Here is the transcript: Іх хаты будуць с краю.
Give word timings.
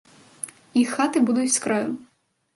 Іх 0.81 0.95
хаты 0.97 1.23
будуць 1.29 1.47
с 1.57 1.61
краю. 1.69 1.89